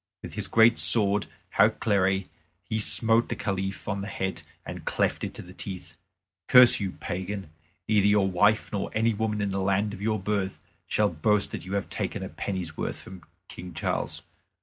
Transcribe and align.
With 0.23 0.33
his 0.33 0.47
great 0.47 0.79
sword 0.79 1.27
Hautclere 1.59 2.25
he 2.63 2.79
smote 2.79 3.29
the 3.29 3.35
Caliph 3.35 3.87
on 3.87 4.01
his 4.01 4.13
head 4.13 4.41
and 4.65 4.83
cleft 4.83 5.23
it 5.23 5.35
to 5.35 5.43
the 5.43 5.53
teeth. 5.53 5.95
"Curse 6.47 6.79
on 6.81 6.85
you, 6.87 6.91
pagan. 6.93 7.51
Neither 7.87 8.07
your 8.07 8.27
wife 8.27 8.71
nor 8.71 8.89
any 8.95 9.13
woman 9.13 9.41
in 9.41 9.49
the 9.51 9.61
land 9.61 9.93
of 9.93 10.01
your 10.01 10.17
birth 10.17 10.59
shall 10.87 11.09
boast 11.09 11.51
that 11.51 11.65
you 11.67 11.73
have 11.73 11.87
taken 11.87 12.23
a 12.23 12.29
penny's 12.29 12.75
worth 12.75 12.99
from 12.99 13.21
King 13.47 13.75
Charles!" 13.75 14.23